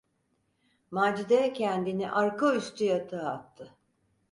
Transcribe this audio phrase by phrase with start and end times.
[0.91, 3.75] Macide kendini arka üstü yatağa attı.